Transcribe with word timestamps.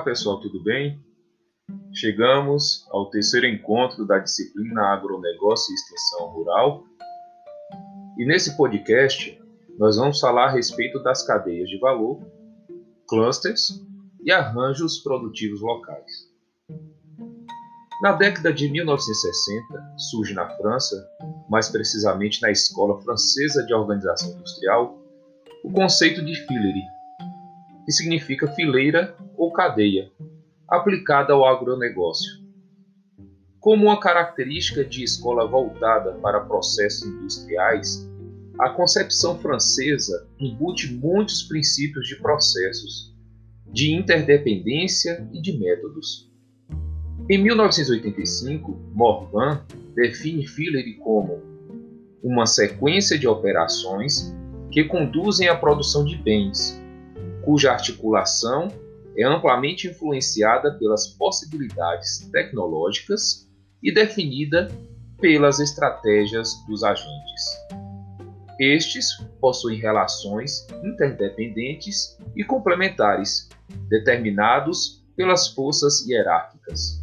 Olá 0.00 0.06
pessoal, 0.06 0.40
tudo 0.40 0.62
bem? 0.62 0.98
Chegamos 1.92 2.86
ao 2.88 3.10
terceiro 3.10 3.46
encontro 3.46 4.06
da 4.06 4.18
disciplina 4.18 4.94
Agronegócio 4.94 5.70
e 5.70 5.74
Extensão 5.74 6.28
Rural 6.28 6.84
e 8.16 8.24
nesse 8.24 8.56
podcast 8.56 9.38
nós 9.78 9.98
vamos 9.98 10.18
falar 10.18 10.46
a 10.46 10.50
respeito 10.52 11.02
das 11.02 11.22
cadeias 11.22 11.68
de 11.68 11.78
valor, 11.78 12.18
clusters 13.06 13.78
e 14.24 14.32
arranjos 14.32 15.00
produtivos 15.00 15.60
locais. 15.60 16.30
Na 18.00 18.12
década 18.12 18.54
de 18.54 18.70
1960, 18.70 19.98
surge 19.98 20.32
na 20.32 20.48
França, 20.56 20.96
mais 21.50 21.68
precisamente 21.68 22.40
na 22.40 22.50
Escola 22.50 22.98
Francesa 23.02 23.66
de 23.66 23.74
Organização 23.74 24.30
Industrial, 24.30 24.98
o 25.62 25.70
conceito 25.70 26.24
de 26.24 26.34
filerie, 26.46 26.88
que 27.84 27.92
significa 27.92 28.48
fileira 28.54 29.14
ou 29.40 29.50
cadeia, 29.50 30.12
aplicada 30.68 31.32
ao 31.32 31.46
agronegócio. 31.46 32.44
Como 33.58 33.86
uma 33.86 33.98
característica 33.98 34.84
de 34.84 35.02
escola 35.02 35.46
voltada 35.46 36.12
para 36.20 36.40
processos 36.40 37.08
industriais, 37.08 38.06
a 38.58 38.68
concepção 38.68 39.38
francesa 39.38 40.28
embute 40.38 40.92
muitos 40.92 41.44
princípios 41.44 42.06
de 42.06 42.16
processos, 42.16 43.16
de 43.72 43.94
interdependência 43.94 45.26
e 45.32 45.40
de 45.40 45.58
métodos. 45.58 46.30
Em 47.26 47.42
1985, 47.42 48.78
Morvan 48.92 49.64
define 49.94 50.46
Filery 50.46 50.98
como 50.98 51.40
uma 52.22 52.44
sequência 52.44 53.18
de 53.18 53.26
operações 53.26 54.36
que 54.70 54.84
conduzem 54.84 55.48
à 55.48 55.56
produção 55.56 56.04
de 56.04 56.16
bens, 56.16 56.78
cuja 57.42 57.72
articulação 57.72 58.68
é 59.20 59.26
amplamente 59.26 59.86
influenciada 59.86 60.72
pelas 60.78 61.08
possibilidades 61.08 62.26
tecnológicas 62.32 63.46
e 63.82 63.92
definida 63.92 64.68
pelas 65.20 65.60
estratégias 65.60 66.54
dos 66.66 66.82
agentes. 66.82 67.44
Estes 68.58 69.18
possuem 69.40 69.78
relações 69.78 70.66
interdependentes 70.82 72.16
e 72.34 72.42
complementares, 72.42 73.48
determinados 73.88 75.04
pelas 75.16 75.48
forças 75.48 76.06
hierárquicas. 76.06 77.00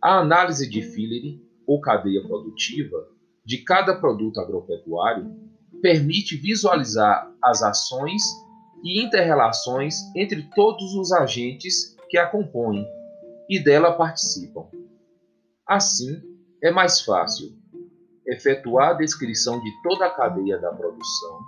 A 0.00 0.20
análise 0.20 0.70
de 0.70 0.82
Fillery, 0.82 1.45
ou 1.66 1.80
cadeia 1.80 2.22
produtiva, 2.22 3.08
de 3.44 3.58
cada 3.58 3.96
produto 3.96 4.40
agropecuário 4.40 5.34
permite 5.80 6.36
visualizar 6.36 7.30
as 7.42 7.62
ações 7.62 8.22
e 8.82 9.04
interrelações 9.04 9.96
entre 10.14 10.42
todos 10.54 10.94
os 10.94 11.12
agentes 11.12 11.96
que 12.08 12.18
a 12.18 12.26
compõem 12.26 12.86
e 13.48 13.62
dela 13.62 13.92
participam. 13.92 14.66
Assim, 15.66 16.20
é 16.62 16.70
mais 16.70 17.00
fácil 17.00 17.56
efetuar 18.26 18.90
a 18.90 18.94
descrição 18.94 19.60
de 19.60 19.70
toda 19.82 20.06
a 20.06 20.10
cadeia 20.10 20.58
da 20.58 20.72
produção, 20.72 21.40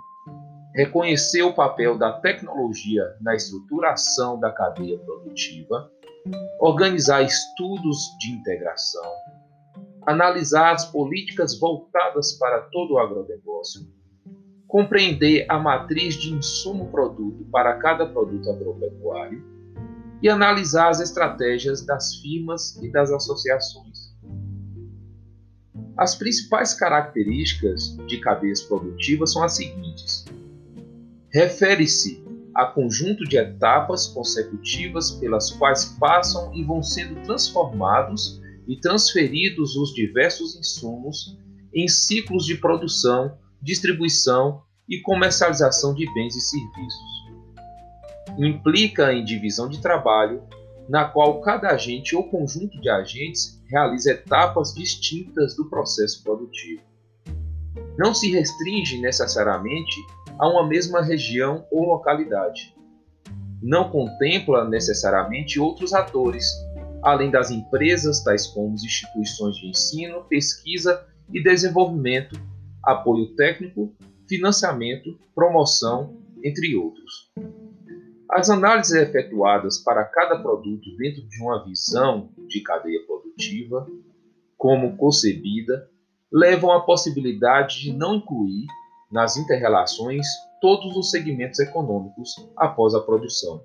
reconhecer 0.73 1.41
o 1.41 1.53
papel 1.53 1.97
da 1.97 2.13
tecnologia 2.13 3.03
na 3.21 3.35
estruturação 3.35 4.39
da 4.39 4.51
cadeia 4.51 4.97
produtiva 4.99 5.91
organizar 6.59 7.21
estudos 7.21 7.97
de 8.19 8.31
integração, 8.31 9.11
analisar 10.09 10.73
as 10.73 10.85
políticas 10.85 11.59
voltadas 11.59 12.33
para 12.33 12.61
todo 12.61 12.95
o 12.95 12.97
agronegócio, 12.97 13.87
compreender 14.67 15.45
a 15.47 15.59
matriz 15.59 16.15
de 16.15 16.33
insumo-produto 16.33 17.45
para 17.51 17.77
cada 17.77 18.07
produto 18.07 18.49
agropecuário 18.49 19.43
e 20.19 20.27
analisar 20.27 20.89
as 20.89 20.99
estratégias 20.99 21.85
das 21.85 22.15
firmas 22.15 22.75
e 22.81 22.91
das 22.91 23.11
associações. 23.11 24.17
As 25.95 26.15
principais 26.15 26.73
características 26.73 27.95
de 28.07 28.19
cadeias 28.19 28.63
produtivas 28.63 29.33
são 29.33 29.43
as 29.43 29.57
seguintes: 29.57 30.25
refere-se 31.31 32.23
a 32.55 32.65
conjunto 32.65 33.25
de 33.25 33.37
etapas 33.37 34.07
consecutivas 34.07 35.11
pelas 35.11 35.51
quais 35.51 35.85
passam 35.99 36.51
e 36.55 36.63
vão 36.63 36.81
sendo 36.81 37.21
transformados 37.21 38.38
e 38.69 38.79
transferidos 38.79 39.75
os 39.75 39.91
diversos 39.95 40.55
insumos 40.55 41.35
em 41.73 41.87
ciclos 41.87 42.45
de 42.45 42.53
produção, 42.55 43.35
distribuição 43.59 44.61
e 44.87 45.01
comercialização 45.01 45.95
de 45.95 46.05
bens 46.13 46.35
e 46.35 46.41
serviços. 46.41 47.19
Implica 48.37 49.11
em 49.11 49.25
divisão 49.25 49.67
de 49.67 49.81
trabalho, 49.81 50.43
na 50.87 51.05
qual 51.05 51.41
cada 51.41 51.69
agente 51.69 52.15
ou 52.15 52.29
conjunto 52.29 52.79
de 52.79 52.89
agentes 52.89 53.59
realiza 53.67 54.11
etapas 54.11 54.71
distintas 54.73 55.55
do 55.55 55.67
processo 55.67 56.23
produtivo. 56.23 56.83
Não 57.97 58.13
se 58.13 58.31
restringe 58.31 59.01
necessariamente 59.01 59.95
a 60.37 60.47
uma 60.47 60.67
mesma 60.67 61.01
região 61.01 61.65
ou 61.71 61.85
localidade. 61.85 62.75
Não 63.61 63.89
contempla 63.89 64.67
necessariamente 64.69 65.59
outros 65.59 65.91
atores, 65.91 66.45
além 67.03 67.31
das 67.31 67.51
empresas 67.51 68.23
tais 68.23 68.47
como 68.47 68.73
instituições 68.75 69.55
de 69.55 69.67
ensino, 69.67 70.23
pesquisa 70.25 71.05
e 71.31 71.41
desenvolvimento, 71.41 72.39
apoio 72.83 73.35
técnico, 73.35 73.93
financiamento, 74.27 75.17
promoção, 75.33 76.17
entre 76.43 76.75
outros. 76.75 77.31
As 78.29 78.49
análises 78.49 78.93
efetuadas 78.93 79.79
para 79.79 80.05
cada 80.05 80.39
produto 80.39 80.95
dentro 80.97 81.27
de 81.27 81.41
uma 81.41 81.63
visão 81.65 82.29
de 82.47 82.61
cadeia 82.61 82.99
produtiva, 83.05 83.87
como 84.57 84.95
concebida, 84.97 85.89
levam 86.31 86.71
à 86.71 86.81
possibilidade 86.81 87.79
de 87.79 87.93
não 87.93 88.15
incluir 88.15 88.67
nas 89.11 89.35
interrelações 89.35 90.27
todos 90.61 90.95
os 90.95 91.09
segmentos 91.09 91.59
econômicos 91.59 92.35
após 92.55 92.93
a 92.93 92.99
produção. 92.99 93.63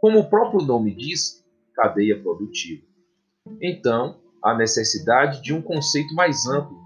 Como 0.00 0.18
o 0.20 0.28
próprio 0.28 0.60
nome 0.60 0.94
diz, 0.94 1.44
cadeia 1.78 2.20
produtiva. 2.20 2.82
Então, 3.62 4.18
há 4.42 4.52
necessidade 4.52 5.40
de 5.40 5.54
um 5.54 5.62
conceito 5.62 6.12
mais 6.14 6.44
amplo 6.46 6.76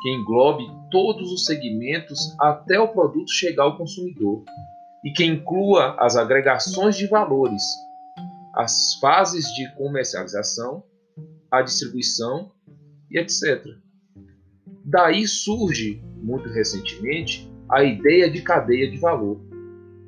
que 0.00 0.08
englobe 0.08 0.64
todos 0.90 1.30
os 1.30 1.44
segmentos 1.44 2.34
até 2.40 2.80
o 2.80 2.88
produto 2.88 3.30
chegar 3.30 3.64
ao 3.64 3.76
consumidor 3.76 4.44
e 5.04 5.12
que 5.12 5.24
inclua 5.24 5.96
as 5.98 6.16
agregações 6.16 6.96
de 6.96 7.06
valores, 7.06 7.62
as 8.54 8.94
fases 9.00 9.44
de 9.54 9.70
comercialização, 9.76 10.82
a 11.50 11.60
distribuição 11.60 12.50
e 13.10 13.18
etc. 13.18 13.66
Daí 14.84 15.26
surge 15.28 16.02
muito 16.16 16.48
recentemente, 16.48 17.50
a 17.70 17.84
ideia 17.84 18.30
de 18.30 18.40
cadeia 18.40 18.90
de 18.90 18.96
valor, 18.96 19.38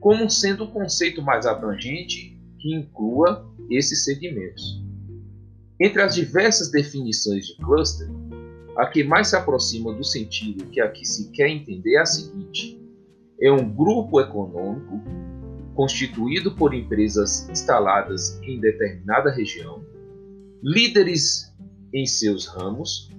como 0.01 0.31
sendo 0.31 0.65
um 0.65 0.71
conceito 0.71 1.21
mais 1.21 1.45
abrangente 1.45 2.41
que 2.59 2.75
inclua 2.75 3.50
esses 3.71 4.05
segmentos. 4.05 4.83
Entre 5.81 6.03
as 6.03 6.15
diversas 6.15 6.71
definições 6.71 7.47
de 7.47 7.57
cluster, 7.57 8.09
a 8.77 8.87
que 8.87 9.05
mais 9.05 9.29
se 9.29 9.37
aproxima 9.37 9.93
do 9.93 10.05
sentido 10.05 10.67
que 10.67 10.81
aqui 10.81 11.05
se 11.05 11.31
quer 11.31 11.49
entender 11.49 11.95
é 11.95 12.01
a 12.01 12.07
seguinte: 12.07 12.81
é 13.41 13.51
um 13.51 13.69
grupo 13.75 14.21
econômico 14.21 15.01
constituído 15.75 16.55
por 16.55 16.75
empresas 16.75 17.49
instaladas 17.49 18.39
em 18.43 18.61
determinada 18.61 19.31
região, 19.31 19.83
líderes 20.63 21.55
em 21.95 22.05
seus 22.05 22.47
ramos, 22.47 23.11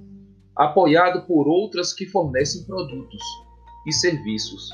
apoiado 0.55 1.25
por 1.25 1.47
outras 1.47 1.93
que 1.93 2.05
fornecem 2.05 2.63
produtos 2.65 3.21
e 3.87 3.91
serviços, 3.91 4.69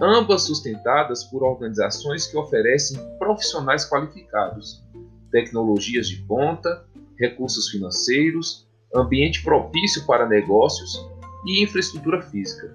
ambas 0.00 0.42
sustentadas 0.42 1.24
por 1.24 1.42
organizações 1.42 2.26
que 2.26 2.36
oferecem 2.36 2.98
profissionais 3.18 3.88
qualificados, 3.88 4.84
tecnologias 5.30 6.08
de 6.08 6.16
ponta, 6.26 6.84
recursos 7.18 7.68
financeiros, 7.70 8.66
ambiente 8.94 9.42
propício 9.42 10.06
para 10.06 10.28
negócios 10.28 10.98
e 11.46 11.62
infraestrutura 11.62 12.22
física. 12.22 12.72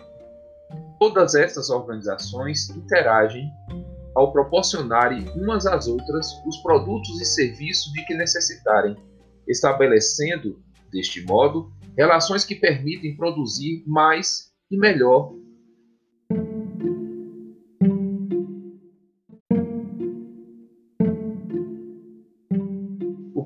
Todas 1.00 1.36
estas 1.36 1.70
organizações 1.70 2.70
interagem 2.70 3.50
ao 4.16 4.32
proporcionarem 4.32 5.28
umas 5.36 5.66
às 5.66 5.88
outras 5.88 6.28
os 6.46 6.58
produtos 6.58 7.20
e 7.22 7.26
serviços 7.26 7.92
de 7.94 8.06
que 8.06 8.14
necessitarem, 8.14 8.96
estabelecendo, 9.48 10.62
deste 10.92 11.26
modo, 11.26 11.72
relações 11.98 12.44
que 12.44 12.56
permitem 12.56 13.16
produzir 13.16 13.84
mais 13.88 14.52
e 14.70 14.78
melhor. 14.78 15.34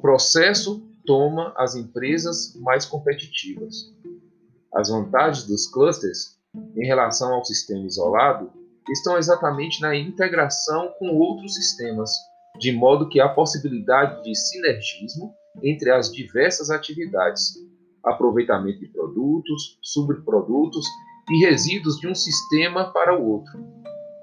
Processo 0.06 0.88
toma 1.04 1.52
as 1.58 1.74
empresas 1.74 2.56
mais 2.58 2.86
competitivas. 2.86 3.92
As 4.72 4.88
vantagens 4.88 5.48
dos 5.48 5.66
clusters 5.66 6.38
em 6.78 6.86
relação 6.86 7.34
ao 7.34 7.44
sistema 7.44 7.88
isolado 7.88 8.52
estão 8.88 9.18
exatamente 9.18 9.82
na 9.82 9.96
integração 9.96 10.94
com 11.00 11.08
outros 11.08 11.56
sistemas, 11.56 12.12
de 12.60 12.72
modo 12.72 13.10
que 13.10 13.20
há 13.20 13.28
possibilidade 13.28 14.22
de 14.22 14.36
sinergismo 14.36 15.34
entre 15.64 15.90
as 15.90 16.12
diversas 16.12 16.70
atividades, 16.70 17.56
aproveitamento 18.04 18.82
de 18.82 18.90
produtos, 18.90 19.80
subprodutos 19.82 20.86
e 21.32 21.44
resíduos 21.44 21.98
de 21.98 22.08
um 22.08 22.14
sistema 22.14 22.94
para 22.94 23.20
o 23.20 23.28
outro, 23.28 23.58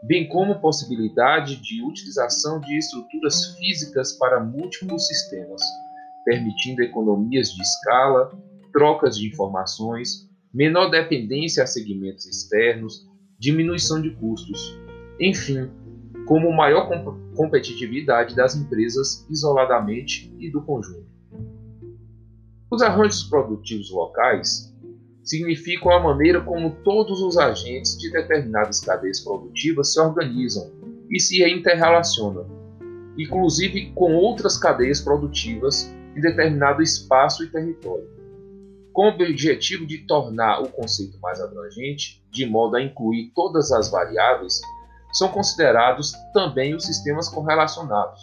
bem 0.03 0.29
como 0.29 0.61
possibilidade 0.61 1.57
de 1.57 1.83
utilização 1.83 2.61
de 2.61 2.77
estruturas 2.77 3.57
físicas 3.57 4.13
para 4.13 4.43
múltiplos 4.43 5.07
sistemas, 5.07 5.63
permitindo 6.25 6.83
economias 6.83 7.51
de 7.53 7.63
escala, 7.63 8.37
trocas 8.73 9.17
de 9.17 9.29
informações, 9.29 10.29
menor 10.53 10.91
dependência 10.91 11.63
a 11.63 11.67
segmentos 11.67 12.27
externos, 12.27 13.09
diminuição 13.39 14.03
de 14.03 14.11
custos, 14.17 14.77
enfim, 15.21 15.71
como 16.27 16.53
maior 16.53 16.89
competitividade 17.37 18.35
das 18.35 18.57
empresas 18.57 19.27
isoladamente 19.31 20.35
e 20.39 20.51
do 20.51 20.63
conjunto. 20.63 21.07
Os 22.71 22.83
arranjos 22.83 23.25
produtivos 23.25 23.91
locais 23.91 24.72
significam 25.23 25.93
a 25.93 26.01
maneira 26.01 26.41
como 26.41 26.77
todos 26.83 27.21
os 27.23 27.39
agentes 27.39 27.97
de 27.99 28.11
determinadas 28.11 28.81
cadeias 28.81 29.21
produtivas 29.21 29.93
se 29.93 30.01
organizam 30.01 30.71
e 31.11 31.21
se 31.21 31.47
interrelacionam, 31.49 32.47
inclusive 33.17 33.93
com 33.95 34.15
outras 34.15 34.59
cadeias 34.59 35.01
produtivas 35.01 35.85
em 36.17 36.21
determinado 36.21 36.83
espaço 36.83 37.45
e 37.45 37.51
território, 37.51 38.11
com 38.93 39.07
o 39.07 39.09
objetivo 39.09 39.87
de 39.87 39.99
tornar 40.07 40.61
o 40.61 40.69
conceito 40.69 41.19
mais 41.21 41.41
abrangente, 41.41 42.23
de 42.31 42.45
modo 42.45 42.77
a 42.77 42.83
incluir 42.83 43.33
todas 43.35 43.73
as 43.73 43.91
variáveis, 43.91 44.61
são 45.13 45.29
considerados 45.29 46.13
também 46.33 46.75
os 46.75 46.85
sistemas 46.85 47.29
correlacionados, 47.29 48.21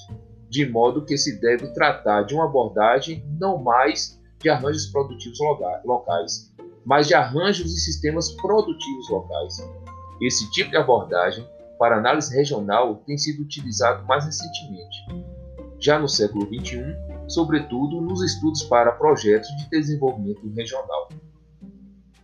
de 0.49 0.67
modo 0.67 1.05
que 1.05 1.17
se 1.17 1.39
deve 1.39 1.67
tratar 1.73 2.23
de 2.23 2.33
uma 2.33 2.45
abordagem 2.45 3.23
não 3.39 3.57
mais 3.61 4.19
de 4.39 4.49
arranjos 4.49 4.87
produtivos 4.87 5.37
locais, 5.85 6.51
mas 6.89 7.07
de 7.07 7.13
arranjos 7.13 7.71
e 7.71 7.79
sistemas 7.79 8.31
produtivos 8.31 9.07
locais. 9.11 9.57
Esse 10.19 10.49
tipo 10.49 10.71
de 10.71 10.77
abordagem 10.77 11.47
para 11.77 11.99
análise 11.99 12.35
regional 12.35 12.95
tem 13.05 13.15
sido 13.15 13.43
utilizado 13.43 14.07
mais 14.07 14.25
recentemente, 14.25 15.05
já 15.79 15.99
no 15.99 16.09
século 16.09 16.47
XXI, 16.47 16.81
sobretudo 17.27 18.01
nos 18.01 18.23
estudos 18.23 18.63
para 18.63 18.91
projetos 18.93 19.49
de 19.49 19.69
desenvolvimento 19.69 20.49
regional. 20.49 21.09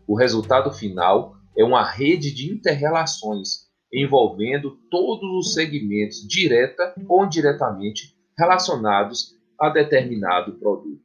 O 0.07 0.15
resultado 0.15 0.71
final 0.71 1.35
é 1.55 1.63
uma 1.63 1.87
rede 1.87 2.33
de 2.33 2.51
interrelações 2.51 3.67
envolvendo 3.93 4.79
todos 4.89 5.29
os 5.45 5.53
segmentos 5.53 6.27
direta 6.27 6.95
ou 7.07 7.23
indiretamente 7.23 8.17
relacionados 8.35 9.35
a 9.59 9.69
determinado 9.69 10.53
produto. 10.53 11.04